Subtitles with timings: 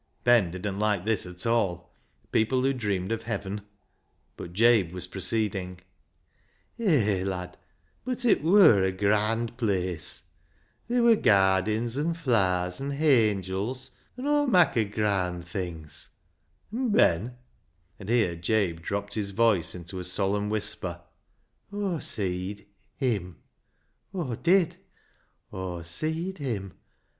[0.23, 1.93] Ben didn't like this at all;
[2.31, 3.61] people who dreamed of heaven—
[4.35, 5.79] But Jabe was proceeding—
[6.79, 7.57] THE HARMONIUM 365" Hay, lad!
[8.03, 10.23] but it wur a graand place!
[10.89, 16.09] Ther' wur gardins and flaars an' hangils, and aw mak' o' graand things.
[16.71, 17.37] An', Ben,"—
[17.99, 20.99] and here Jabe dropped his voice into a solemn whisper,
[21.71, 22.65] —"Aw seed
[22.95, 23.37] Him.
[24.15, 24.77] Aw did!
[25.51, 26.73] Aw seed Him.